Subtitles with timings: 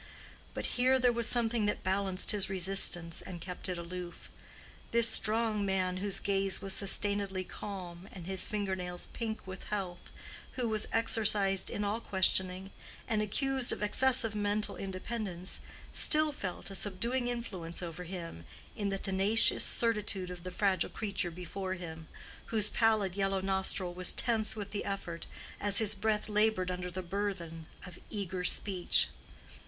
[0.55, 4.31] But here there was something that balanced his resistance and kept it aloof.
[4.89, 10.09] This strong man whose gaze was sustainedly calm and his finger nails pink with health,
[10.53, 12.71] who was exercised in all questioning,
[13.07, 15.59] and accused of excessive mental independence,
[15.93, 18.45] still felt a subduing influence over him
[18.75, 22.07] in the tenacious certitude of the fragile creature before him,
[22.47, 25.27] whose pallid yellow nostril was tense with effort
[25.59, 29.09] as his breath labored under the burthen of eager speech.